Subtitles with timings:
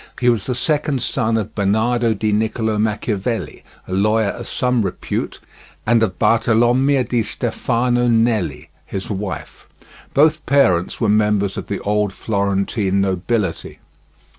[0.19, 5.39] He was the second son of Bernardo di Nicolo Machiavelli, a lawyer of some repute,
[5.85, 9.67] and of Bartolommea di Stefano Nelli, his wife.
[10.15, 13.77] Both parents were members of the old Florentine nobility.